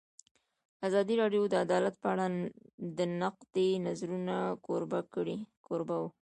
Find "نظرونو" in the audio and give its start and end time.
3.85-4.35